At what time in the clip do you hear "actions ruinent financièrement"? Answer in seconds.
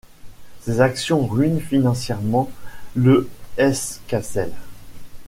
0.81-2.49